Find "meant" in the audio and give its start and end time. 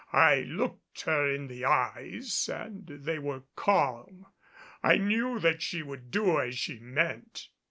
6.79-7.49